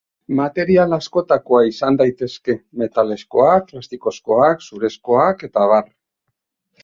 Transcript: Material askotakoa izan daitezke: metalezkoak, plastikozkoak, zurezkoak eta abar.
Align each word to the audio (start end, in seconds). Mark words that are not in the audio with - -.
Material 0.37 0.95
askotakoa 0.95 1.59
izan 1.71 1.99
daitezke: 1.99 2.55
metalezkoak, 2.83 3.69
plastikozkoak, 3.73 4.67
zurezkoak 4.69 5.49
eta 5.49 5.65
abar. 5.67 5.85